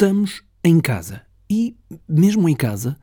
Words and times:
Estamos 0.00 0.44
em 0.62 0.78
casa 0.78 1.22
e, 1.50 1.76
mesmo 2.08 2.48
em 2.48 2.54
casa, 2.54 2.96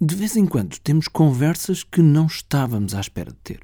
de 0.00 0.14
vez 0.14 0.34
em 0.34 0.46
quando 0.46 0.78
temos 0.78 1.06
conversas 1.06 1.84
que 1.84 2.00
não 2.00 2.24
estávamos 2.24 2.94
à 2.94 3.00
espera 3.00 3.30
de 3.30 3.36
ter. 3.44 3.60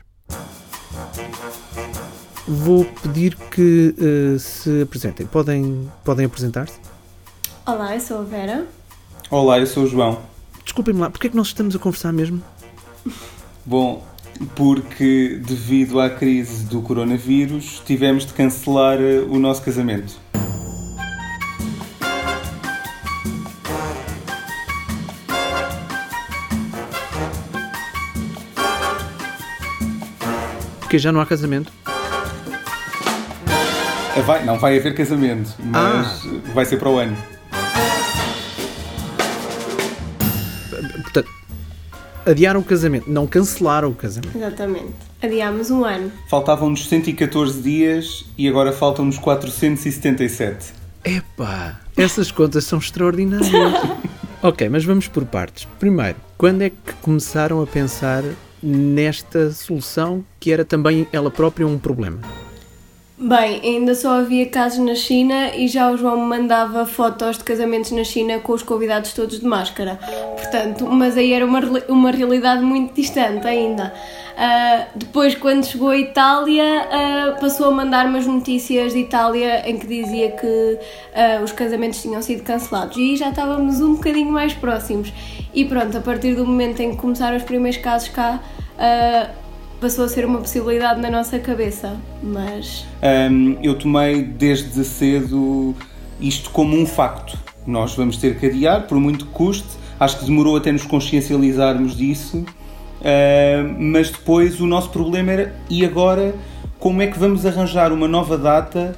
Vou 2.46 2.84
pedir 2.84 3.36
que 3.36 3.94
uh, 3.96 4.38
se 4.38 4.82
apresentem. 4.82 5.26
Podem, 5.26 5.90
podem 6.04 6.26
apresentar-se? 6.26 6.78
Olá, 7.66 7.94
eu 7.94 8.00
sou 8.02 8.18
a 8.18 8.24
Vera. 8.24 8.66
Olá, 9.30 9.58
eu 9.58 9.66
sou 9.66 9.84
o 9.84 9.86
João. 9.86 10.20
Desculpem-me 10.62 11.00
lá, 11.00 11.08
porquê 11.08 11.28
é 11.28 11.30
que 11.30 11.36
nós 11.38 11.46
estamos 11.46 11.74
a 11.74 11.78
conversar 11.78 12.12
mesmo? 12.12 12.42
Bom, 13.64 14.06
porque 14.54 15.40
devido 15.42 16.00
à 16.00 16.10
crise 16.10 16.66
do 16.66 16.82
coronavírus 16.82 17.80
tivemos 17.86 18.26
de 18.26 18.34
cancelar 18.34 19.00
eh, 19.00 19.20
o 19.20 19.38
nosso 19.38 19.62
casamento. 19.62 20.22
Porque 30.94 31.02
já 31.02 31.10
não 31.10 31.20
há 31.20 31.26
casamento? 31.26 31.72
Ah, 34.16 34.20
vai, 34.24 34.44
não 34.44 34.60
vai 34.60 34.78
haver 34.78 34.94
casamento, 34.94 35.52
mas 35.58 36.24
ah. 36.24 36.52
vai 36.54 36.64
ser 36.64 36.76
para 36.76 36.88
o 36.88 36.98
ano. 36.98 37.16
Portanto, 41.02 41.28
adiaram 42.24 42.60
o 42.60 42.62
casamento, 42.62 43.10
não 43.10 43.26
cancelaram 43.26 43.88
o 43.88 43.94
casamento. 43.96 44.38
Exatamente. 44.38 44.94
Adiámos 45.20 45.68
um 45.72 45.84
ano. 45.84 46.12
Faltavam-nos 46.30 46.88
114 46.88 47.60
dias 47.60 48.24
e 48.38 48.46
agora 48.46 48.70
faltam-nos 48.72 49.18
477. 49.18 50.74
Epá, 51.04 51.80
essas 51.96 52.30
contas 52.30 52.66
são 52.66 52.78
extraordinárias. 52.78 53.50
ok, 54.40 54.68
mas 54.68 54.84
vamos 54.84 55.08
por 55.08 55.24
partes. 55.24 55.66
Primeiro, 55.80 56.18
quando 56.38 56.62
é 56.62 56.70
que 56.70 56.92
começaram 57.02 57.60
a 57.60 57.66
pensar 57.66 58.22
nesta 58.64 59.50
solução 59.52 60.24
que 60.40 60.50
era 60.50 60.64
também 60.64 61.06
ela 61.12 61.30
própria 61.30 61.66
um 61.66 61.78
problema? 61.78 62.20
Bem, 63.16 63.60
ainda 63.62 63.94
só 63.94 64.18
havia 64.18 64.44
casos 64.46 64.84
na 64.84 64.94
China 64.96 65.54
e 65.54 65.68
já 65.68 65.88
o 65.90 65.96
João 65.96 66.20
me 66.20 66.26
mandava 66.26 66.84
fotos 66.84 67.38
de 67.38 67.44
casamentos 67.44 67.92
na 67.92 68.02
China 68.02 68.40
com 68.40 68.52
os 68.52 68.62
convidados 68.62 69.12
todos 69.12 69.38
de 69.38 69.46
máscara. 69.46 70.00
Portanto, 70.36 70.84
mas 70.86 71.16
aí 71.16 71.32
era 71.32 71.46
uma, 71.46 71.60
uma 71.88 72.10
realidade 72.10 72.62
muito 72.62 72.92
distante 72.92 73.46
ainda. 73.46 73.94
Uh, 74.34 74.98
depois, 74.98 75.36
quando 75.36 75.64
chegou 75.64 75.90
à 75.90 75.96
Itália, 75.96 76.64
uh, 76.64 77.40
passou 77.40 77.68
a 77.68 77.70
mandar 77.70 78.06
umas 78.06 78.26
notícias 78.26 78.92
de 78.92 78.98
Itália 78.98 79.62
em 79.70 79.78
que 79.78 79.86
dizia 79.86 80.32
que 80.32 80.46
uh, 80.46 81.44
os 81.44 81.52
casamentos 81.52 82.02
tinham 82.02 82.20
sido 82.20 82.42
cancelados. 82.42 82.96
E 82.96 83.16
já 83.16 83.30
estávamos 83.30 83.80
um 83.80 83.94
bocadinho 83.94 84.32
mais 84.32 84.52
próximos. 84.52 85.12
E 85.54 85.64
pronto, 85.64 85.96
a 85.96 86.00
partir 86.00 86.34
do 86.34 86.44
momento 86.44 86.80
em 86.80 86.90
que 86.90 86.96
começaram 86.96 87.36
os 87.36 87.42
primeiros 87.42 87.78
casos 87.78 88.08
cá 88.08 88.40
passou 89.80 90.06
a 90.06 90.08
ser 90.08 90.24
uma 90.24 90.38
possibilidade 90.38 91.00
na 91.00 91.10
nossa 91.10 91.38
cabeça, 91.38 91.96
mas. 92.22 92.86
Um, 93.30 93.58
eu 93.62 93.78
tomei 93.78 94.22
desde 94.22 94.82
cedo 94.84 95.74
isto 96.20 96.50
como 96.50 96.76
um 96.76 96.86
facto. 96.86 97.38
Nós 97.66 97.94
vamos 97.94 98.16
ter 98.16 98.38
que 98.38 98.46
adiar, 98.46 98.86
por 98.86 98.98
muito 98.98 99.26
que 99.26 99.32
custe. 99.32 99.68
Acho 100.00 100.18
que 100.18 100.24
demorou 100.24 100.56
até 100.56 100.72
nos 100.72 100.84
consciencializarmos 100.84 101.96
disso, 101.96 102.38
uh, 102.38 103.76
mas 103.78 104.10
depois 104.10 104.58
o 104.60 104.66
nosso 104.66 104.90
problema 104.90 105.32
era 105.32 105.54
e 105.70 105.84
agora 105.84 106.34
como 106.78 107.00
é 107.00 107.06
que 107.06 107.18
vamos 107.18 107.46
arranjar 107.46 107.92
uma 107.92 108.08
nova 108.08 108.36
data 108.36 108.96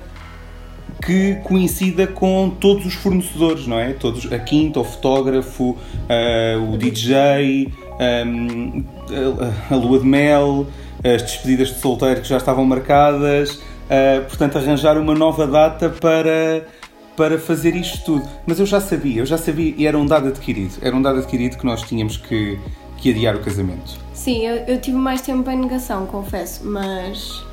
que 1.07 1.37
coincida 1.45 2.05
com 2.05 2.51
todos 2.51 2.85
os 2.85 2.95
fornecedores, 2.95 3.65
não 3.69 3.79
é? 3.79 3.93
Todos, 3.93 4.31
a 4.33 4.39
quinta, 4.41 4.81
o 4.81 4.85
fotógrafo, 4.85 5.71
uh, 5.71 6.73
o 6.73 6.77
DJ, 6.77 7.73
um, 8.27 8.83
a, 9.71 9.75
a 9.75 9.77
lua 9.77 10.01
de 10.01 10.05
mel, 10.05 10.67
as 11.05 11.23
despedidas 11.23 11.69
de 11.69 11.79
solteiro 11.79 12.21
que 12.21 12.29
já 12.29 12.39
estavam 12.39 12.65
marcadas, 12.65 13.53
uh, 13.53 14.25
portanto, 14.27 14.59
arranjar 14.59 14.99
uma 14.99 15.15
nova 15.15 15.47
data 15.47 15.89
para, 15.89 16.67
para 17.17 17.39
fazer 17.39 17.77
isto 17.77 18.05
tudo. 18.05 18.29
Mas 18.45 18.59
eu 18.59 18.67
já 18.67 18.81
sabia, 18.81 19.21
eu 19.21 19.27
já 19.27 19.39
sabia, 19.39 19.75
e 19.79 19.87
era 19.87 19.97
um 19.97 20.07
dado 20.07 20.27
adquirido, 20.27 20.77
era 20.83 20.95
um 20.95 21.01
dado 21.01 21.21
adquirido 21.21 21.57
que 21.57 21.65
nós 21.65 21.83
tínhamos 21.83 22.17
que, 22.17 22.59
que 22.97 23.11
adiar 23.11 23.37
o 23.37 23.39
casamento. 23.39 23.97
Sim, 24.13 24.45
eu, 24.45 24.57
eu 24.67 24.81
tive 24.81 24.97
mais 24.97 25.21
tempo 25.21 25.49
em 25.49 25.57
negação, 25.57 26.05
confesso, 26.05 26.67
mas 26.67 27.45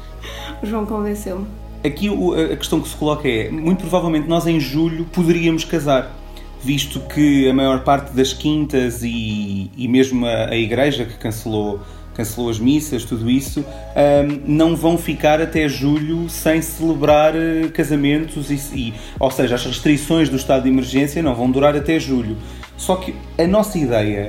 o 0.63 0.65
João 0.65 0.87
convenceu-me. 0.87 1.45
Aqui 1.83 2.07
a 2.51 2.55
questão 2.55 2.79
que 2.79 2.87
se 2.87 2.95
coloca 2.95 3.27
é: 3.27 3.49
muito 3.49 3.81
provavelmente 3.81 4.27
nós 4.27 4.47
em 4.47 4.59
julho 4.59 5.05
poderíamos 5.05 5.65
casar 5.65 6.23
visto 6.63 7.01
que 7.01 7.49
a 7.49 7.53
maior 7.53 7.83
parte 7.83 8.13
das 8.13 8.31
quintas 8.31 9.03
e, 9.03 9.69
e 9.75 9.87
mesmo 9.87 10.25
a, 10.25 10.51
a 10.51 10.55
igreja 10.55 11.03
que 11.03 11.17
cancelou 11.17 11.81
cancelou 12.13 12.49
as 12.49 12.59
missas, 12.59 13.03
tudo 13.03 13.29
isso, 13.29 13.61
um, 13.61 14.41
não 14.45 14.75
vão 14.75 14.97
ficar 14.97 15.41
até 15.41 15.67
julho 15.67 16.29
sem 16.29 16.61
celebrar 16.61 17.35
eh, 17.35 17.67
casamentos, 17.73 18.51
e, 18.51 18.93
ou 19.19 19.31
seja, 19.31 19.55
as 19.55 19.65
restrições 19.65 20.29
do 20.29 20.35
estado 20.35 20.61
de 20.61 20.69
emergência 20.69 21.23
não 21.23 21.33
vão 21.33 21.49
durar 21.49 21.75
até 21.75 21.99
julho. 21.99 22.37
Só 22.77 22.97
que 22.97 23.15
a 23.35 23.47
nossa 23.47 23.77
ideia, 23.79 24.27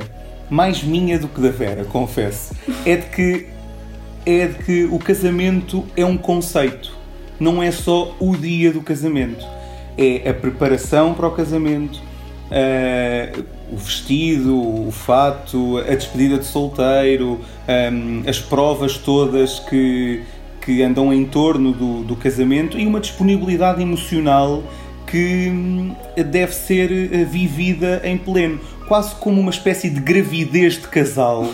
mais 0.49 0.83
minha 0.83 1.19
do 1.19 1.29
que 1.29 1.41
da 1.41 1.51
Vera, 1.51 1.85
confesso, 1.85 2.55
é 2.87 2.97
de 2.97 3.07
que, 3.07 3.47
é 4.25 4.47
de 4.47 4.65
que 4.65 4.85
o 4.85 4.99
casamento 4.99 5.85
é 5.95 6.07
um 6.07 6.17
conceito, 6.17 6.97
não 7.39 7.63
é 7.63 7.71
só 7.71 8.15
o 8.21 8.37
dia 8.37 8.73
do 8.73 8.81
casamento. 8.81 9.45
É 9.97 10.29
a 10.29 10.35
preparação 10.35 11.15
para 11.15 11.29
o 11.29 11.31
casamento, 11.31 12.01
uh, 12.51 13.45
o 13.73 13.77
vestido, 13.77 14.87
o 14.87 14.91
fato, 14.91 15.79
a 15.79 15.95
despedida 15.95 16.39
de 16.39 16.45
solteiro, 16.45 17.41
um, 17.93 18.23
as 18.29 18.41
provas 18.41 18.99
todas 18.99 19.61
que, 19.61 20.23
que 20.61 20.83
andam 20.83 21.13
em 21.13 21.25
torno 21.25 21.73
do, 21.73 22.03
do 22.03 22.17
casamento 22.17 22.79
e 22.79 22.87
uma 22.87 23.01
disponibilidade 23.01 23.81
emocional 23.81 24.63
que 25.07 25.49
hum, 25.49 25.95
deve 26.17 26.53
ser 26.53 26.91
eh, 26.91 27.25
vivida 27.25 28.01
em 28.05 28.19
pleno, 28.19 28.59
quase 28.89 29.15
como 29.17 29.41
uma 29.41 29.51
espécie 29.51 29.89
de 29.89 30.01
gravidez 30.01 30.75
de 30.75 30.89
casal, 30.89 31.49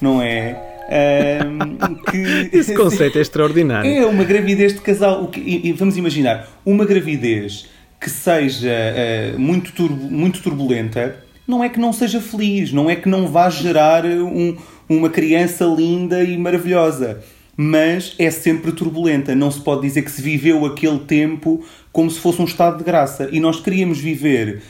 não 0.00 0.22
é? 0.22 0.73
Um, 0.88 1.94
que, 1.94 2.50
Esse 2.56 2.74
conceito 2.74 3.18
é 3.18 3.20
extraordinário. 3.20 3.90
É 3.90 4.06
uma 4.06 4.24
gravidez 4.24 4.74
de 4.74 4.80
casal. 4.80 5.30
E, 5.36 5.72
vamos 5.72 5.96
imaginar, 5.96 6.48
uma 6.64 6.84
gravidez 6.84 7.66
que 8.00 8.10
seja 8.10 8.68
uh, 8.68 9.38
muito, 9.38 9.72
turbo, 9.72 10.10
muito 10.10 10.42
turbulenta, 10.42 11.24
não 11.46 11.62
é 11.62 11.68
que 11.68 11.78
não 11.78 11.92
seja 11.92 12.20
feliz, 12.20 12.72
não 12.72 12.88
é 12.88 12.96
que 12.96 13.08
não 13.08 13.26
vá 13.28 13.48
gerar 13.48 14.04
um, 14.04 14.56
uma 14.88 15.08
criança 15.08 15.64
linda 15.64 16.22
e 16.22 16.36
maravilhosa, 16.36 17.22
mas 17.56 18.14
é 18.18 18.30
sempre 18.30 18.72
turbulenta. 18.72 19.34
Não 19.34 19.50
se 19.50 19.60
pode 19.60 19.82
dizer 19.82 20.02
que 20.02 20.10
se 20.10 20.20
viveu 20.20 20.64
aquele 20.66 20.98
tempo 21.00 21.64
como 21.92 22.10
se 22.10 22.18
fosse 22.18 22.40
um 22.40 22.44
estado 22.44 22.78
de 22.78 22.84
graça. 22.84 23.28
E 23.30 23.40
nós 23.40 23.60
queríamos 23.60 23.98
viver 23.98 24.62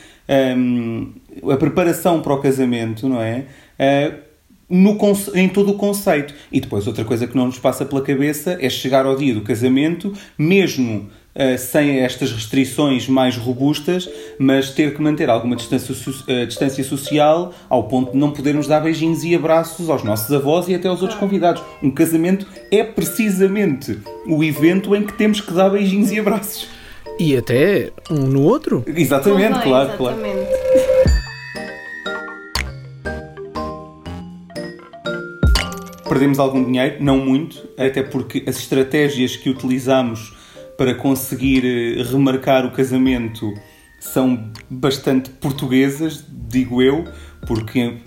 um, 0.57 1.11
a 1.51 1.57
preparação 1.57 2.21
para 2.21 2.33
o 2.33 2.41
casamento, 2.41 3.07
não 3.07 3.21
é? 3.21 3.45
Uh, 3.79 4.24
no, 4.69 4.97
em 5.33 5.47
todo 5.47 5.71
o 5.71 5.75
conceito. 5.75 6.33
E 6.51 6.59
depois, 6.59 6.87
outra 6.87 7.05
coisa 7.05 7.27
que 7.27 7.35
não 7.35 7.45
nos 7.45 7.59
passa 7.59 7.85
pela 7.85 8.01
cabeça 8.01 8.57
é 8.59 8.69
chegar 8.69 9.05
ao 9.05 9.15
dia 9.15 9.33
do 9.33 9.41
casamento, 9.41 10.13
mesmo 10.37 11.09
uh, 11.35 11.57
sem 11.57 11.99
estas 11.99 12.31
restrições 12.31 13.07
mais 13.07 13.37
robustas, 13.37 14.09
mas 14.39 14.71
ter 14.71 14.95
que 14.95 15.01
manter 15.01 15.29
alguma 15.29 15.55
distância, 15.55 15.93
uh, 15.93 16.45
distância 16.45 16.83
social 16.83 17.53
ao 17.69 17.83
ponto 17.83 18.13
de 18.13 18.17
não 18.17 18.31
podermos 18.31 18.67
dar 18.67 18.79
beijinhos 18.79 19.23
e 19.23 19.35
abraços 19.35 19.89
aos 19.89 20.03
nossos 20.03 20.31
avós 20.33 20.67
e 20.67 20.75
até 20.75 20.87
aos 20.87 21.01
outros 21.01 21.19
convidados. 21.19 21.61
Um 21.81 21.91
casamento 21.91 22.47
é 22.71 22.83
precisamente 22.83 23.99
o 24.27 24.43
evento 24.43 24.95
em 24.95 25.03
que 25.03 25.13
temos 25.13 25.41
que 25.41 25.53
dar 25.53 25.69
beijinhos 25.69 26.11
e 26.11 26.19
abraços. 26.19 26.67
E 27.17 27.37
até 27.37 27.91
um 28.11 28.27
no 28.27 28.41
outro? 28.43 28.83
Exatamente, 28.85 29.61
claro, 29.61 29.89
exatamente. 29.89 29.97
claro. 29.97 30.54
Perdemos 36.15 36.39
algum 36.39 36.63
dinheiro, 36.63 36.95
não 37.01 37.17
muito, 37.17 37.67
até 37.77 38.01
porque 38.01 38.41
as 38.47 38.57
estratégias 38.57 39.35
que 39.35 39.49
utilizamos 39.49 40.33
para 40.77 40.95
conseguir 40.95 41.65
eh, 41.65 42.03
remarcar 42.03 42.65
o 42.65 42.71
casamento 42.71 43.53
são 43.99 44.49
bastante 44.69 45.29
portuguesas, 45.29 46.23
digo 46.29 46.81
eu, 46.81 47.03
porque. 47.45 47.97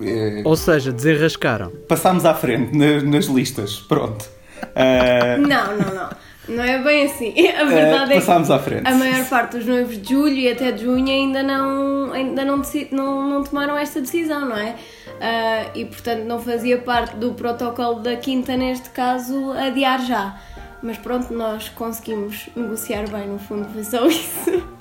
É, 0.00 0.42
Ou 0.44 0.54
seja, 0.56 0.92
desenrascaram. 0.92 1.72
Passámos 1.88 2.24
à 2.24 2.34
frente 2.34 2.72
nas, 2.78 3.02
nas 3.02 3.24
listas, 3.24 3.80
pronto. 3.80 4.30
Uh... 4.62 5.40
Não, 5.40 5.76
não, 5.76 5.92
não. 5.92 6.10
Não 6.48 6.62
é 6.62 6.80
bem 6.84 7.06
assim. 7.06 7.34
A 7.50 7.64
verdade 7.64 8.12
uh, 8.12 8.16
é 8.16 8.20
que 8.20 8.52
à 8.52 8.58
frente. 8.60 8.86
a 8.86 8.94
maior 8.94 9.28
parte 9.28 9.56
dos 9.56 9.66
noivos 9.66 10.00
de 10.00 10.08
julho 10.08 10.36
e 10.36 10.48
até 10.48 10.70
de 10.70 10.84
junho 10.84 11.08
ainda 11.08 11.42
não, 11.42 12.12
ainda 12.12 12.44
não, 12.44 12.62
não, 12.92 13.28
não 13.28 13.42
tomaram 13.42 13.76
esta 13.76 14.00
decisão, 14.00 14.48
não 14.48 14.56
é? 14.56 14.76
Uh, 15.16 15.70
e 15.74 15.84
portanto 15.86 16.24
não 16.24 16.38
fazia 16.38 16.78
parte 16.78 17.16
do 17.16 17.32
protocolo 17.32 18.00
da 18.00 18.16
quinta, 18.16 18.56
neste 18.56 18.90
caso, 18.90 19.52
adiar 19.52 20.04
já. 20.04 20.38
Mas 20.82 20.98
pronto, 20.98 21.32
nós 21.32 21.68
conseguimos 21.70 22.48
negociar 22.54 23.08
bem, 23.08 23.26
no 23.26 23.38
fundo, 23.38 23.66
foi 23.72 23.82
só 23.82 24.06
isso. 24.06 24.76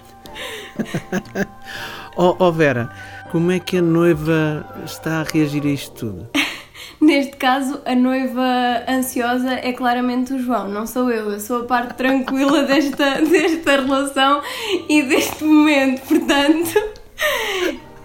Oh, 2.17 2.33
oh 2.39 2.51
Vera, 2.51 2.89
como 3.29 3.51
é 3.51 3.59
que 3.59 3.77
a 3.77 3.81
noiva 3.81 4.65
está 4.85 5.19
a 5.19 5.23
reagir 5.23 5.63
a 5.63 5.67
isto 5.67 5.91
tudo? 5.93 6.29
Neste 7.01 7.35
caso, 7.35 7.81
a 7.85 7.93
noiva 7.93 8.83
ansiosa 8.87 9.53
é 9.55 9.73
claramente 9.73 10.33
o 10.33 10.39
João, 10.39 10.69
não 10.69 10.87
sou 10.87 11.11
eu. 11.11 11.29
Eu 11.29 11.39
sou 11.41 11.63
a 11.63 11.65
parte 11.65 11.95
tranquila 11.95 12.63
desta, 12.65 13.21
desta 13.21 13.81
relação 13.81 14.41
e 14.87 15.03
deste 15.03 15.43
momento. 15.43 16.07
Portanto, 16.07 16.81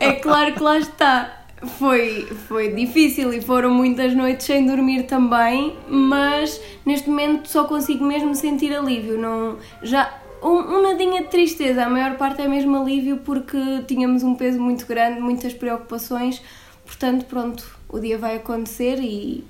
é 0.00 0.12
claro 0.14 0.54
que 0.54 0.62
lá 0.62 0.78
está. 0.78 1.39
Foi, 1.78 2.26
foi 2.48 2.72
difícil 2.74 3.34
e 3.34 3.40
foram 3.42 3.70
muitas 3.70 4.14
noites 4.14 4.46
sem 4.46 4.66
dormir 4.66 5.02
também, 5.02 5.76
mas 5.88 6.60
neste 6.86 7.08
momento 7.08 7.48
só 7.48 7.64
consigo 7.64 8.04
mesmo 8.04 8.34
sentir 8.34 8.74
alívio. 8.74 9.18
Não, 9.18 9.58
já, 9.82 10.20
um, 10.42 10.48
um 10.48 10.82
nadinha 10.82 11.22
de 11.22 11.28
tristeza, 11.28 11.84
a 11.84 11.90
maior 11.90 12.16
parte 12.16 12.40
é 12.40 12.48
mesmo 12.48 12.76
alívio 12.76 13.18
porque 13.18 13.58
tínhamos 13.86 14.22
um 14.22 14.34
peso 14.34 14.58
muito 14.58 14.86
grande, 14.86 15.20
muitas 15.20 15.52
preocupações, 15.52 16.42
portanto, 16.86 17.26
pronto, 17.26 17.78
o 17.88 17.98
dia 17.98 18.16
vai 18.16 18.36
acontecer 18.36 18.98
e, 18.98 19.44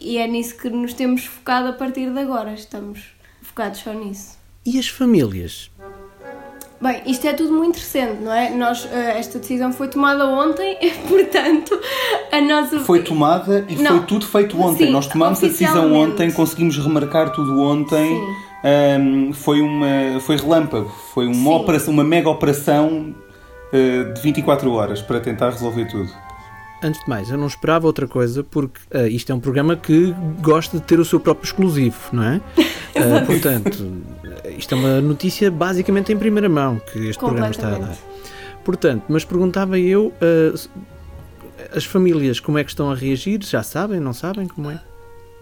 e 0.00 0.18
é 0.18 0.26
nisso 0.26 0.56
que 0.56 0.68
nos 0.68 0.92
temos 0.92 1.24
focado 1.24 1.68
a 1.68 1.72
partir 1.72 2.10
de 2.10 2.18
agora, 2.18 2.52
estamos 2.52 3.14
focados 3.42 3.78
só 3.78 3.92
nisso. 3.92 4.38
E 4.64 4.78
as 4.78 4.88
famílias? 4.88 5.71
Bem, 6.82 7.00
isto 7.06 7.24
é 7.28 7.32
tudo 7.32 7.52
muito 7.52 7.76
recente, 7.76 8.20
não 8.20 8.32
é? 8.32 8.50
Nós, 8.50 8.88
eh, 8.90 9.16
esta 9.16 9.38
decisão 9.38 9.72
foi 9.72 9.86
tomada 9.86 10.26
ontem, 10.26 10.76
portanto, 11.08 11.78
a 12.32 12.40
nossa. 12.40 12.80
Foi 12.80 13.04
tomada 13.04 13.64
e 13.68 13.76
Não. 13.76 13.98
foi 13.98 14.06
tudo 14.06 14.26
feito 14.26 14.60
ontem. 14.60 14.86
Sim, 14.86 14.92
Nós 14.92 15.06
tomámos 15.06 15.38
a 15.44 15.46
decisão 15.46 15.94
ontem, 15.94 16.32
conseguimos 16.32 16.76
remarcar 16.76 17.30
tudo 17.30 17.60
ontem. 17.60 18.20
Ahm, 18.64 19.32
foi 19.32 19.60
uma 19.60 20.18
foi 20.22 20.36
relâmpago, 20.36 20.88
foi 21.14 21.26
uma 21.26 21.34
Sim. 21.34 21.54
operação, 21.54 21.94
uma 21.94 22.04
mega 22.04 22.28
operação 22.28 23.14
eh, 23.72 24.12
de 24.12 24.20
24 24.20 24.72
horas 24.72 25.00
para 25.00 25.20
tentar 25.20 25.50
resolver 25.50 25.84
tudo. 25.84 26.10
Antes 26.82 27.00
de 27.00 27.08
mais, 27.08 27.30
eu 27.30 27.38
não 27.38 27.46
esperava 27.46 27.86
outra 27.86 28.08
coisa 28.08 28.42
porque 28.42 28.80
ah, 28.92 29.06
isto 29.06 29.30
é 29.30 29.34
um 29.36 29.38
programa 29.38 29.76
que 29.76 30.12
gosta 30.40 30.78
de 30.78 30.82
ter 30.82 30.98
o 30.98 31.04
seu 31.04 31.20
próprio 31.20 31.46
exclusivo, 31.46 31.96
não 32.12 32.24
é? 32.24 32.40
Ah, 32.96 33.24
portanto, 33.24 33.92
isto 34.58 34.74
é 34.74 34.78
uma 34.78 35.00
notícia 35.00 35.50
basicamente 35.50 36.12
em 36.12 36.16
primeira 36.16 36.48
mão 36.48 36.80
que 36.92 36.98
este 37.08 37.18
programa 37.18 37.50
está 37.50 37.68
a 37.68 37.78
dar. 37.78 37.96
Portanto, 38.64 39.04
mas 39.08 39.24
perguntava 39.24 39.78
eu, 39.78 40.12
s- 40.54 40.68
as 41.74 41.84
famílias 41.84 42.38
como 42.40 42.58
é 42.58 42.64
que 42.64 42.70
estão 42.70 42.90
a 42.90 42.94
reagir? 42.94 43.40
Já 43.44 43.62
sabem, 43.62 43.98
não 44.00 44.12
sabem 44.12 44.46
como 44.46 44.70
é? 44.70 44.80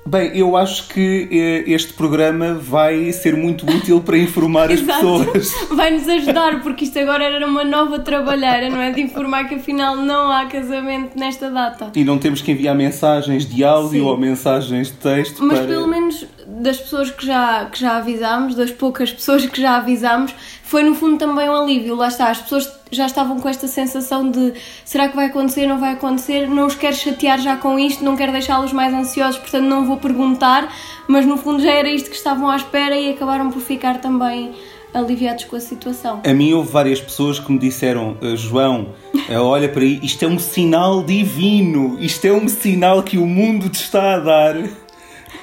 Bem, 0.06 0.35
eu 0.35 0.56
acho 0.56 0.88
que 0.88 1.29
eh, 1.31 1.70
este 1.70 1.93
programa 1.93 2.55
vai 2.55 3.12
ser 3.12 3.37
muito 3.37 3.69
útil 3.70 4.00
para 4.00 4.17
informar 4.17 4.73
as 4.73 4.81
Exato. 4.81 4.99
pessoas. 5.26 5.53
Vai-nos 5.76 6.08
ajudar, 6.08 6.62
porque 6.62 6.85
isto 6.85 6.99
agora 6.99 7.23
era 7.23 7.46
uma 7.46 7.64
nova 7.64 7.99
trabalheira, 7.99 8.70
não 8.70 8.81
é? 8.81 8.91
De 8.93 9.03
informar 9.03 9.46
que 9.46 9.56
afinal 9.56 9.96
não 9.96 10.32
há 10.32 10.46
casamento 10.46 11.19
nesta 11.19 11.50
data. 11.50 11.93
E 11.94 12.03
não 12.03 12.17
temos 12.17 12.41
que 12.41 12.50
enviar 12.50 12.75
mensagens 12.75 13.44
de 13.44 13.62
áudio 13.62 13.91
Sim. 14.05 14.06
ou 14.06 14.17
mensagens 14.17 14.87
de 14.88 14.94
texto 14.94 15.44
Mas 15.44 15.58
para... 15.58 15.69
pelo 15.69 15.87
menos 15.87 16.26
das 16.60 16.78
pessoas 16.78 17.10
que 17.10 17.24
já, 17.24 17.64
que 17.66 17.80
já 17.80 17.96
avisámos, 17.96 18.54
das 18.54 18.70
poucas 18.70 19.10
pessoas 19.10 19.46
que 19.46 19.60
já 19.60 19.76
avisámos, 19.76 20.34
foi 20.62 20.82
no 20.82 20.94
fundo 20.94 21.18
também 21.18 21.48
um 21.48 21.56
alívio. 21.56 21.96
Lá 21.96 22.08
está, 22.08 22.28
as 22.28 22.40
pessoas 22.40 22.70
já 22.90 23.06
estavam 23.06 23.40
com 23.40 23.48
esta 23.48 23.66
sensação 23.66 24.30
de 24.30 24.52
será 24.84 25.08
que 25.08 25.16
vai 25.16 25.26
acontecer, 25.26 25.66
não 25.66 25.78
vai 25.78 25.94
acontecer, 25.94 26.46
não 26.48 26.66
os 26.66 26.74
quero 26.74 26.94
chatear 26.94 27.40
já 27.40 27.56
com 27.56 27.78
isto, 27.78 28.04
não 28.04 28.16
quero 28.16 28.32
deixá-los 28.32 28.72
mais 28.72 28.92
ansiosos, 28.92 29.38
portanto 29.40 29.64
não 29.64 29.86
vou 29.86 29.96
perguntar, 29.96 30.72
mas 31.08 31.24
no 31.24 31.36
fundo 31.36 31.62
já 31.62 31.72
era 31.72 31.90
isto 31.90 32.10
que 32.10 32.16
estavam 32.16 32.50
à 32.50 32.56
espera 32.56 32.96
e 32.96 33.10
acabaram 33.10 33.50
por 33.50 33.60
ficar 33.60 34.00
também 34.00 34.52
aliviados 34.92 35.44
com 35.44 35.56
a 35.56 35.60
situação. 35.60 36.20
A 36.24 36.34
mim 36.34 36.52
houve 36.52 36.70
várias 36.70 37.00
pessoas 37.00 37.38
que 37.38 37.50
me 37.50 37.58
disseram 37.58 38.16
"Ah, 38.20 38.34
João, 38.34 38.88
ah, 39.28 39.40
olha 39.42 39.68
para 39.68 39.82
aí, 39.82 40.00
isto 40.02 40.24
é 40.24 40.28
um 40.28 40.38
sinal 40.38 41.02
divino, 41.02 41.96
isto 42.00 42.24
é 42.26 42.32
um 42.32 42.48
sinal 42.48 43.02
que 43.02 43.16
o 43.16 43.26
mundo 43.26 43.68
te 43.68 43.80
está 43.80 44.16
a 44.16 44.18
dar 44.18 44.56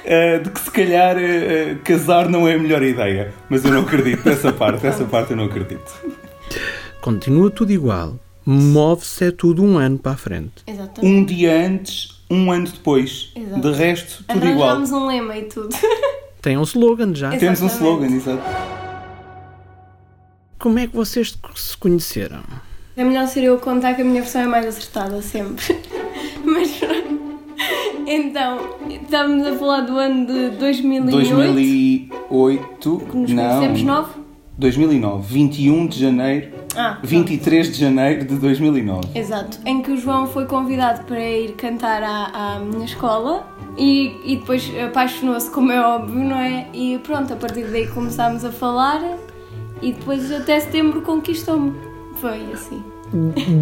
ah, 0.06 0.38
de 0.38 0.50
que 0.50 0.60
se 0.60 0.70
calhar 0.70 1.16
ah, 1.16 1.74
casar 1.84 2.28
não 2.28 2.46
é 2.46 2.54
a 2.54 2.58
melhor 2.58 2.82
ideia. 2.82 3.32
Mas 3.48 3.64
eu 3.64 3.72
não 3.72 3.82
acredito 3.82 4.28
nessa 4.28 4.52
parte, 4.52 4.86
essa 4.86 5.04
parte 5.04 5.30
eu 5.32 5.36
não 5.36 5.44
acredito. 5.44 5.92
Continua 7.00 7.50
tudo 7.50 7.72
igual. 7.72 8.16
Move-se 8.44 9.26
é 9.26 9.30
tudo 9.30 9.62
um 9.62 9.76
ano 9.76 9.98
para 9.98 10.12
a 10.12 10.16
frente. 10.16 10.62
Exatamente. 10.66 11.06
Um 11.06 11.24
dia 11.24 11.66
antes, 11.66 12.22
um 12.30 12.50
ano 12.50 12.66
depois. 12.66 13.30
Exato. 13.36 13.60
De 13.60 13.72
resto, 13.76 14.24
tudo 14.24 14.46
igual. 14.46 14.70
Arranjámos 14.70 14.92
um 14.92 15.06
lema 15.06 15.36
e 15.36 15.42
tudo. 15.44 15.68
Tem 16.40 16.56
um 16.56 16.62
slogan 16.62 17.14
já. 17.14 17.28
Exato. 17.28 17.40
Temos 17.40 17.60
um 17.60 17.66
Exatamente. 17.66 17.98
slogan, 17.98 18.16
exato. 18.16 18.78
Como 20.58 20.78
é 20.78 20.86
que 20.86 20.94
vocês 20.96 21.38
se 21.54 21.76
conheceram? 21.76 22.42
É 22.96 23.04
melhor 23.04 23.28
ser 23.28 23.44
eu 23.44 23.54
a 23.54 23.58
contar 23.58 23.94
que 23.94 24.02
a 24.02 24.04
minha 24.04 24.22
versão 24.22 24.42
é 24.42 24.46
mais 24.46 24.66
acertada 24.66 25.20
sempre. 25.22 25.64
Mas 26.44 26.70
pronto. 26.72 26.97
Então, 28.10 28.58
estávamos 28.88 29.46
a 29.46 29.54
falar 29.56 29.80
do 29.82 29.98
ano 29.98 30.26
de 30.26 30.56
2008. 30.56 31.10
2008, 31.10 33.02
que 33.10 33.16
nos 33.18 33.30
não. 33.32 33.44
conhecemos 33.44 33.82
nove? 33.82 34.10
2009, 34.56 35.26
21 35.34 35.86
de 35.86 36.00
janeiro, 36.00 36.48
Ah, 36.74 36.92
pronto. 36.94 37.06
23 37.06 37.70
de 37.72 37.78
janeiro 37.78 38.24
de 38.24 38.34
2009. 38.36 39.00
Exato, 39.14 39.58
em 39.66 39.82
que 39.82 39.92
o 39.92 39.96
João 39.98 40.26
foi 40.26 40.46
convidado 40.46 41.04
para 41.04 41.20
ir 41.20 41.52
cantar 41.52 42.02
à, 42.02 42.56
à 42.56 42.58
minha 42.58 42.86
escola 42.86 43.46
e, 43.76 44.16
e 44.24 44.36
depois 44.36 44.72
apaixonou-se, 44.86 45.50
como 45.50 45.70
é 45.70 45.78
óbvio, 45.80 46.24
não 46.24 46.36
é? 46.36 46.66
E 46.72 46.98
pronto, 47.04 47.32
a 47.32 47.36
partir 47.36 47.64
daí 47.66 47.86
começámos 47.88 48.42
a 48.44 48.50
falar 48.50 49.00
e 49.82 49.92
depois 49.92 50.32
até 50.32 50.58
setembro 50.58 51.02
conquistou-me. 51.02 51.74
Foi 52.16 52.42
assim. 52.52 52.82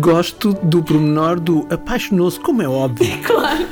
Gosto 0.01 0.55
do 0.63 0.83
pormenor 0.83 1.39
do 1.39 1.67
apaixonou-se, 1.71 2.39
como 2.41 2.63
é 2.63 2.69
óbvio. 2.69 3.07
Claro, 3.23 3.67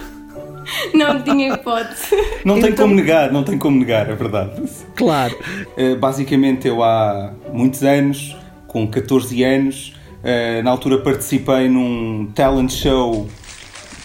não 0.95 1.23
tinha 1.23 1.55
hipótese. 1.55 2.17
Não 2.45 2.61
tem 2.61 2.71
Então- 2.71 2.85
como 2.87 2.95
negar, 2.95 3.33
não 3.33 3.43
tem 3.43 3.59
como 3.59 3.79
negar, 3.79 4.09
é 4.11 4.15
verdade. 4.15 4.63
Claro. 4.95 5.37
Uh, 5.77 5.97
basicamente, 5.99 6.67
eu 6.69 6.83
há 6.83 7.33
muitos 7.53 7.83
anos, 7.83 8.37
com 8.67 8.87
14 8.87 9.43
anos, 9.43 9.95
uh, 10.23 10.63
na 10.63 10.71
altura 10.71 10.99
participei 10.99 11.69
num 11.69 12.31
talent 12.35 12.71
show 12.71 13.29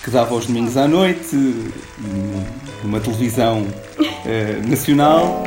que 0.03 0.09
dava 0.09 0.33
aos 0.33 0.45
domingos 0.45 0.77
à 0.77 0.87
noite, 0.87 1.35
num- 1.35 2.43
numa 2.83 2.99
televisão 2.99 3.61
uh, 3.99 4.67
nacional. 4.69 5.43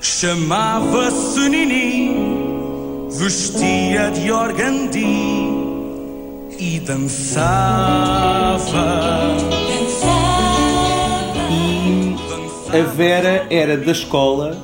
Chamava-se 0.00 1.48
Nini, 1.48 3.08
vestia 3.10 4.10
de 4.10 4.30
organdi 4.30 5.04
e 6.58 6.80
dançava. 6.80 8.46
E 11.50 12.16
a 12.76 12.82
Vera 12.82 13.46
era 13.50 13.76
da 13.76 13.92
escola 13.92 14.56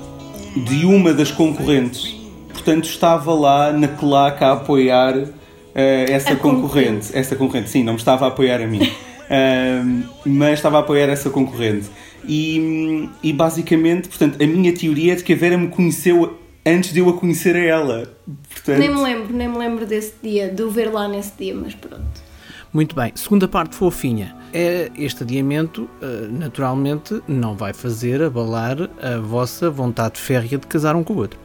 de 0.56 0.84
uma 0.84 1.12
das 1.12 1.30
concorrentes. 1.30 2.16
Portanto, 2.52 2.84
estava 2.84 3.32
lá 3.34 3.72
na 3.72 3.88
claque 3.88 4.44
a 4.44 4.52
apoiar 4.52 5.16
uh, 5.16 5.30
essa 5.74 6.32
A 6.32 6.36
concorrente. 6.36 6.62
concorrente. 6.62 7.18
Essa 7.18 7.36
concorrente, 7.36 7.70
sim, 7.70 7.82
não 7.82 7.94
me 7.94 7.98
estava 7.98 8.26
a 8.26 8.28
apoiar 8.28 8.60
a 8.60 8.66
mim. 8.66 8.80
Ahm, 9.30 10.02
mas 10.26 10.54
estava 10.58 10.76
a 10.76 10.80
apoiar 10.80 11.08
essa 11.08 11.30
concorrente. 11.30 11.86
E, 12.28 13.08
e 13.22 13.32
basicamente, 13.32 14.08
portanto, 14.08 14.42
a 14.42 14.46
minha 14.46 14.72
teoria 14.74 15.14
é 15.14 15.16
de 15.16 15.24
que 15.24 15.32
a 15.32 15.36
Vera 15.36 15.56
me 15.56 15.68
conheceu 15.68 16.38
antes 16.64 16.92
de 16.92 17.00
eu 17.00 17.08
a 17.08 17.12
conhecer 17.18 17.56
a 17.56 17.60
ela. 17.64 18.16
Portanto, 18.48 18.78
Nem 18.78 18.90
me 18.90 19.02
lembro, 19.02 19.32
nem 19.34 19.48
me 19.48 19.58
lembro 19.58 19.86
desse 19.86 20.14
dia, 20.22 20.48
de 20.48 20.62
o 20.62 20.70
ver 20.70 20.92
lá 20.92 21.08
nesse 21.08 21.32
dia, 21.36 21.54
mas 21.54 21.74
pronto. 21.74 22.32
Muito 22.72 22.96
bem. 22.96 23.12
Segunda 23.14 23.46
parte 23.46 23.76
fofinha. 23.76 24.34
É, 24.52 24.90
este 24.96 25.24
adiamento, 25.24 25.88
eh, 26.00 26.26
naturalmente, 26.30 27.20
não 27.28 27.54
vai 27.54 27.74
fazer 27.74 28.22
abalar 28.22 28.88
a 29.00 29.18
vossa 29.18 29.70
vontade 29.70 30.18
férrea 30.18 30.56
de 30.56 30.66
casar 30.66 30.96
um 30.96 31.04
com 31.04 31.12
o 31.12 31.18
outro. 31.18 31.38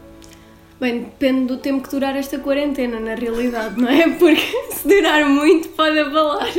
Bem, 0.79 0.99
depende 0.99 1.47
do 1.47 1.57
tempo 1.57 1.83
que 1.83 1.89
durar 1.89 2.15
esta 2.15 2.37
quarentena, 2.37 2.99
na 2.99 3.15
realidade, 3.15 3.79
não 3.81 3.89
é? 3.89 4.07
Porque 4.17 4.41
se 4.71 4.87
durar 4.87 5.27
muito, 5.27 5.69
pode 5.69 5.99
abalar. 5.99 6.53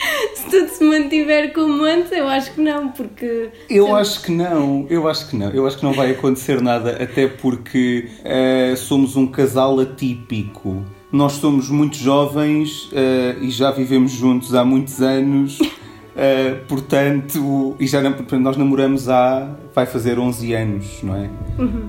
Se 0.34 0.44
tudo 0.50 0.68
se 0.68 0.84
mantiver 0.84 1.52
como 1.52 1.84
antes, 1.84 2.10
eu 2.12 2.26
acho 2.28 2.52
que 2.54 2.60
não, 2.60 2.88
porque. 2.88 3.50
Eu 3.68 3.94
acho 3.94 4.22
que 4.22 4.32
não, 4.32 4.86
eu 4.88 5.08
acho 5.08 5.28
que 5.28 5.36
não, 5.36 5.50
eu 5.50 5.66
acho 5.66 5.78
que 5.78 5.84
não 5.84 5.92
vai 5.92 6.12
acontecer 6.12 6.60
nada, 6.60 7.02
até 7.02 7.26
porque 7.28 8.08
eh, 8.24 8.74
somos 8.76 9.16
um 9.16 9.26
casal 9.26 9.78
atípico. 9.80 10.82
Nós 11.12 11.32
somos 11.32 11.68
muito 11.68 11.96
jovens 11.96 12.88
eh, 12.92 13.36
e 13.40 13.50
já 13.50 13.70
vivemos 13.70 14.12
juntos 14.12 14.54
há 14.54 14.64
muitos 14.64 15.02
anos, 15.02 15.58
eh, 16.16 16.56
portanto, 16.68 17.76
e 17.78 17.86
já 17.86 18.00
nós 18.38 18.56
namoramos 18.56 19.08
há. 19.08 19.56
vai 19.74 19.86
fazer 19.86 20.18
11 20.18 20.54
anos, 20.54 21.02
não 21.02 21.16
é? 21.16 21.30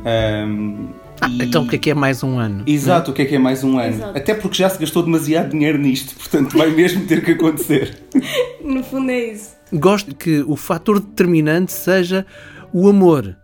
Ahm, 0.05 0.87
Ah, 0.93 1.00
e- 1.29 1.43
então 1.43 1.63
o 1.63 1.67
que 1.67 1.75
é 1.75 1.79
que 1.79 1.89
é 1.91 1.93
mais 1.93 2.23
um 2.23 2.37
ano? 2.39 2.63
Exato, 2.65 3.11
o 3.11 3.13
que 3.13 3.21
é 3.21 3.25
que 3.25 3.35
é 3.35 3.39
mais 3.39 3.63
um 3.63 3.77
ano? 3.77 3.93
Exato. 3.95 4.17
Até 4.17 4.33
porque 4.33 4.57
já 4.57 4.69
se 4.69 4.79
gastou 4.79 5.03
demasiado 5.03 5.49
dinheiro 5.51 5.77
nisto, 5.77 6.15
portanto 6.15 6.57
vai 6.57 6.69
mesmo 6.71 7.05
ter 7.05 7.23
que 7.23 7.31
acontecer. 7.31 7.97
No 8.63 8.83
fundo 8.83 9.09
é 9.11 9.31
isso. 9.31 9.55
Gosto 9.73 10.15
que 10.15 10.41
o 10.47 10.55
fator 10.55 10.99
determinante 10.99 11.71
seja 11.73 12.25
o 12.71 12.87
amor 12.87 13.35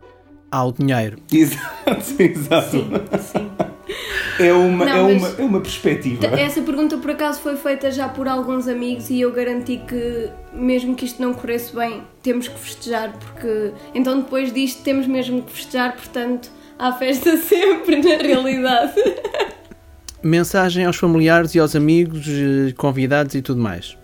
ao 0.52 0.72
dinheiro. 0.72 1.18
Exato, 1.32 2.14
exato. 2.22 2.70
Sim, 2.72 2.90
sim. 3.20 3.52
É 4.40 4.54
uma, 4.54 4.86
Não, 4.86 5.10
é 5.10 5.14
uma, 5.14 5.28
é 5.30 5.42
uma 5.44 5.60
perspectiva. 5.60 6.26
Essa 6.28 6.62
pergunta 6.62 6.98
por 6.98 7.12
acaso 7.12 7.40
foi 7.42 7.56
feita 7.58 7.90
já 7.92 8.08
por 8.08 8.28
alguns 8.28 8.68
amigos 8.68 9.10
e 9.10 9.20
eu 9.22 9.32
garanti 9.32 9.82
que, 9.88 10.30
mesmo 10.54 10.96
que 10.96 11.06
isto 11.06 11.22
não 11.22 11.34
corresse 11.34 11.76
bem, 11.76 12.04
temos 12.22 12.48
que 12.48 12.60
festejar, 12.60 13.14
porque 13.14 13.72
então 13.96 14.20
depois 14.20 14.54
disto 14.54 14.84
temos 14.84 15.08
mesmo 15.08 15.42
que 15.42 15.52
festejar, 15.52 15.96
portanto 15.96 16.52
há 16.78 16.92
festa 16.94 17.38
sempre 17.42 18.02
na 18.02 18.22
realidade. 18.22 18.94
Mensagem 20.22 20.86
aos 20.86 20.98
familiares 20.98 21.54
e 21.56 21.60
aos 21.60 21.76
amigos, 21.76 22.28
eh, 22.28 22.74
convidados 22.76 23.36
e 23.36 23.42
tudo 23.42 23.62
mais. 23.62 23.98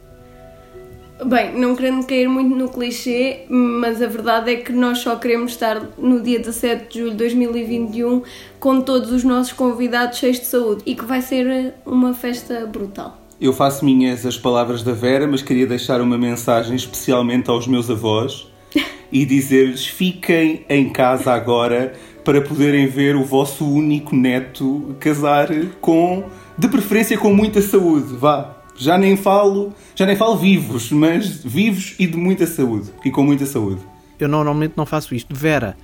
Bem, 1.26 1.58
não 1.58 1.76
querendo 1.76 2.06
cair 2.06 2.28
muito 2.28 2.54
no 2.56 2.70
clichê, 2.70 3.46
mas 3.48 4.02
a 4.02 4.08
verdade 4.08 4.52
é 4.52 4.56
que 4.58 4.74
nós 4.74 5.00
só 5.00 5.16
queremos 5.16 5.52
estar 5.52 5.82
no 5.98 6.22
dia 6.22 6.40
17 6.40 6.92
de 6.92 7.00
julho 7.00 7.12
de 7.12 7.18
2021 7.18 8.24
com 8.60 8.82
todos 8.82 9.12
os 9.12 9.24
nossos 9.24 9.54
convidados 9.54 10.18
cheios 10.18 10.40
de 10.40 10.46
saúde 10.46 10.84
e 10.86 10.96
que 10.96 11.06
vai 11.06 11.22
ser 11.22 11.76
uma 11.86 12.14
festa 12.14 12.66
brutal. 12.66 13.22
Eu 13.40 13.54
faço 13.54 13.86
minhas 13.86 14.26
as 14.26 14.38
palavras 14.38 14.84
da 14.84 14.92
Vera, 14.92 15.26
mas 15.26 15.42
queria 15.42 15.68
deixar 15.68 16.02
uma 16.02 16.18
mensagem 16.18 16.76
especialmente 16.76 17.50
aos 17.50 17.68
meus 17.68 17.90
avós 17.90 18.48
e 19.12 19.26
dizer-lhes 19.26 19.88
fiquem 19.88 20.66
em 20.68 20.90
casa 20.90 21.32
agora 21.32 21.94
para 22.24 22.42
poderem 22.42 22.88
ver 22.88 23.16
o 23.16 23.24
vosso 23.24 23.66
único 23.70 24.16
neto 24.16 24.96
casar 25.00 25.50
com, 25.82 26.24
de 26.58 26.68
preferência 26.68 27.18
com 27.18 27.34
muita 27.34 27.62
saúde, 27.62 28.16
vá. 28.16 28.58
Já 28.76 28.98
nem 28.98 29.16
falo, 29.16 29.74
já 29.96 30.06
nem 30.06 30.16
falo 30.16 30.36
vivos, 30.36 30.92
mas 30.92 31.44
vivos 31.44 31.96
e 32.00 32.08
de 32.08 32.18
muita 32.18 32.48
saúde 32.48 32.92
e 33.06 33.12
com 33.12 33.22
muita 33.22 33.46
saúde. 33.46 33.82
Eu 34.20 34.28
normalmente 34.28 34.74
não 34.76 34.86
faço 34.86 35.14
isto. 35.14 35.36
Vera, 35.36 35.78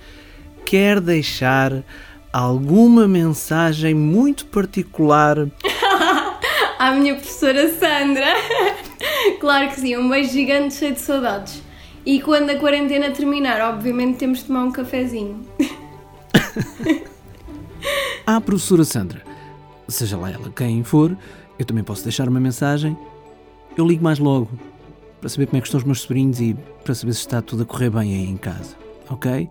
quer 0.66 1.00
deixar 1.00 1.84
alguma 2.34 3.08
mensagem 3.08 3.94
muito 3.94 4.46
particular? 4.46 5.38
À 6.80 6.92
minha 6.92 7.14
professora 7.14 7.70
Sandra! 7.74 8.26
claro 9.42 9.68
que 9.68 9.82
sim, 9.82 9.98
um 9.98 10.10
beijo 10.10 10.32
gigante 10.32 10.76
cheio 10.76 10.94
de 10.94 11.02
saudades. 11.02 11.62
E 12.06 12.22
quando 12.22 12.52
a 12.52 12.56
quarentena 12.56 13.12
terminar, 13.12 13.74
obviamente 13.74 14.18
temos 14.18 14.40
de 14.40 14.46
tomar 14.46 14.64
um 14.64 14.72
cafezinho. 14.72 15.42
À 18.26 18.40
professora 18.42 18.84
Sandra, 18.84 19.24
seja 19.88 20.18
lá 20.18 20.32
ela 20.32 20.50
quem 20.50 20.84
for, 20.84 21.18
eu 21.58 21.66
também 21.66 21.84
posso 21.84 22.04
deixar 22.04 22.28
uma 22.28 22.40
mensagem. 22.40 22.98
Eu 23.78 23.86
ligo 23.86 24.04
mais 24.04 24.20
logo 24.20 24.50
para 25.20 25.30
saber 25.30 25.48
como 25.48 25.58
é 25.58 25.62
que 25.62 25.68
estão 25.68 25.80
os 25.80 25.84
meus 25.84 26.02
sobrinhos 26.02 26.40
e 26.40 26.56
para 26.84 26.96
saber 26.96 27.14
se 27.14 27.20
está 27.20 27.42
tudo 27.42 27.64
a 27.64 27.66
correr 27.66 27.90
bem 27.90 28.14
aí 28.14 28.30
em 28.30 28.38
casa. 28.38 28.76
Ok? 29.10 29.50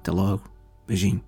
Até 0.00 0.10
logo. 0.10 0.42
Beijinho. 0.86 1.20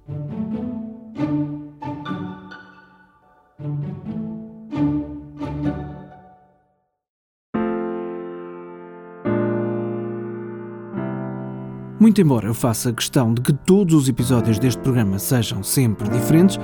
Muito 12.00 12.21
embora 12.21 12.47
eu 12.47 12.55
faça 12.55 12.93
questão 12.93 13.35
de 13.35 13.40
que 13.40 13.52
todos 13.52 13.93
os 13.93 14.09
episódios 14.09 14.57
deste 14.61 14.81
programa 14.81 15.19
sejam 15.19 15.64
sempre 15.64 16.09
diferentes, 16.09 16.57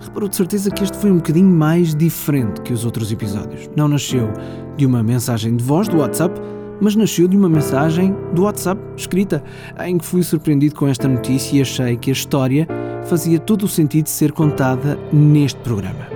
reparou 0.00 0.28
de 0.28 0.36
certeza 0.36 0.70
que 0.70 0.84
este 0.84 0.96
foi 0.96 1.10
um 1.10 1.16
bocadinho 1.16 1.50
mais 1.50 1.92
diferente 1.92 2.60
que 2.60 2.72
os 2.72 2.84
outros 2.84 3.10
episódios. 3.10 3.68
Não 3.74 3.88
nasceu 3.88 4.32
de 4.76 4.86
uma 4.86 5.02
mensagem 5.02 5.56
de 5.56 5.64
voz 5.64 5.88
do 5.88 5.98
WhatsApp, 5.98 6.40
mas 6.80 6.94
nasceu 6.94 7.26
de 7.26 7.36
uma 7.36 7.48
mensagem 7.48 8.14
do 8.32 8.44
WhatsApp 8.44 8.80
escrita, 8.96 9.42
em 9.84 9.98
que 9.98 10.04
fui 10.04 10.22
surpreendido 10.22 10.76
com 10.76 10.86
esta 10.86 11.08
notícia 11.08 11.56
e 11.56 11.62
achei 11.62 11.96
que 11.96 12.10
a 12.10 12.12
história 12.12 12.68
fazia 13.06 13.40
todo 13.40 13.64
o 13.64 13.68
sentido 13.68 14.04
de 14.04 14.10
ser 14.10 14.30
contada 14.30 14.96
neste 15.12 15.58
programa. 15.62 16.06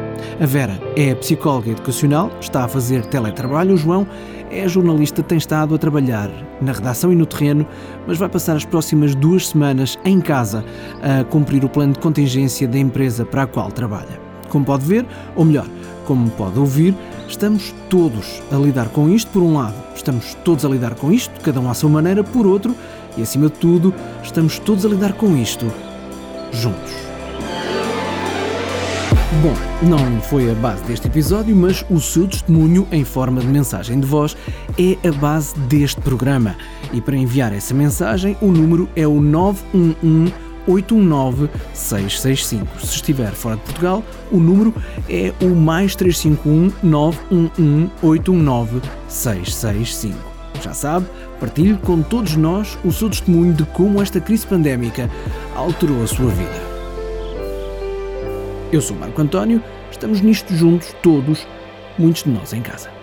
A 0.41 0.47
Vera 0.47 0.81
é 0.97 1.15
psicóloga 1.15 1.71
educacional, 1.71 2.31
está 2.41 2.65
a 2.65 2.69
fazer 2.69 3.05
teletrabalho. 3.07 3.75
O 3.75 3.77
João 3.77 4.07
é 4.51 4.69
jornalista, 4.69 5.23
tem 5.23 5.39
estado 5.39 5.75
a 5.75 5.79
trabalhar 5.79 6.31
na 6.61 6.73
redação 6.73 7.13
e 7.13 7.17
no 7.17 7.25
terreno, 7.25 7.67
mas 8.07 8.19
vai 8.19 8.29
passar 8.29 8.57
as 8.57 8.65
próximas 8.65 9.15
duas 9.15 9.49
semanas 9.49 9.99
em 10.05 10.21
casa 10.21 10.65
a 11.03 11.25
cumprir 11.25 11.65
o 11.65 11.69
plano 11.69 11.93
de 11.93 12.01
contingência 12.01 12.67
da 12.67 12.79
empresa 12.79 13.25
para 13.25 13.45
a 13.45 13.47
qual 13.47 13.71
trabalha. 13.71 14.21
Como 14.49 14.65
pode 14.65 14.85
ver, 14.85 15.07
ou 15.37 15.45
melhor, 15.45 15.67
como 16.07 16.29
pode 16.31 16.59
ouvir, 16.59 16.95
estamos 17.29 17.73
todos 17.89 18.43
a 18.51 18.57
lidar 18.57 18.89
com 18.89 19.09
isto 19.09 19.31
por 19.31 19.43
um 19.43 19.55
lado, 19.55 19.77
estamos 19.95 20.35
todos 20.45 20.65
a 20.65 20.69
lidar 20.69 20.95
com 20.95 21.13
isto, 21.13 21.33
cada 21.41 21.61
um 21.61 21.71
à 21.71 21.75
sua 21.75 21.89
maneira, 21.89 22.25
por 22.25 22.47
outro, 22.47 22.75
e 23.17 23.23
acima 23.23 23.47
de 23.47 23.53
tudo, 23.53 23.95
estamos 24.23 24.59
todos 24.59 24.85
a 24.85 24.89
lidar 24.89 25.13
com 25.13 25.37
isto 25.37 25.67
juntos. 26.53 27.10
Bom, 29.33 29.55
não 29.89 30.21
foi 30.23 30.51
a 30.51 30.55
base 30.57 30.83
deste 30.83 31.07
episódio, 31.07 31.55
mas 31.55 31.85
o 31.89 32.01
seu 32.01 32.27
testemunho 32.27 32.87
em 32.91 33.05
forma 33.05 33.41
de 33.41 33.47
mensagem 33.47 34.01
de 34.01 34.07
voz 34.07 34.37
é 34.77 35.09
a 35.09 35.13
base 35.13 35.57
deste 35.61 36.01
programa. 36.01 36.57
E 36.93 37.01
para 37.01 37.17
enviar 37.17 37.53
essa 37.53 37.73
mensagem, 37.73 38.37
o 38.43 38.49
número 38.49 38.89
é 38.97 39.07
o 39.07 39.21
911 39.21 40.35
819 40.67 41.49
665. 41.73 42.81
Se 42.81 42.97
estiver 42.97 43.31
fora 43.31 43.55
de 43.55 43.63
Portugal, 43.63 44.03
o 44.33 44.39
número 44.39 44.75
é 45.09 45.33
o 45.41 45.55
mais 45.55 45.95
351 45.95 46.73
911 46.83 47.91
819 48.03 48.81
665. 49.09 50.19
Já 50.61 50.75
sabe, 50.75 51.07
partilhe 51.39 51.79
com 51.79 52.03
todos 52.03 52.35
nós 52.35 52.77
o 52.85 52.91
seu 52.91 53.09
testemunho 53.09 53.55
de 53.55 53.65
como 53.65 54.03
esta 54.03 54.21
crise 54.21 54.45
pandémica 54.45 55.09
alterou 55.55 56.03
a 56.03 56.07
sua 56.09 56.31
vida. 56.31 56.70
Eu 58.73 58.81
sou 58.81 58.97
Marco 58.97 59.21
António, 59.21 59.61
estamos 59.91 60.21
nisto 60.21 60.55
juntos, 60.55 60.95
todos, 61.03 61.45
muitos 61.99 62.23
de 62.23 62.31
nós 62.31 62.53
em 62.53 62.63
casa. 62.63 63.00